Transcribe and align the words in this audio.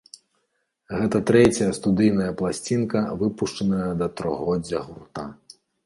Гэта 1.01 1.17
трэцяя 1.31 1.67
студыйная 1.79 2.31
пласцінка, 2.41 2.99
выпушчаная 3.23 3.91
да 4.05 4.13
трохгоддзя 4.23 4.79
гурта. 4.93 5.33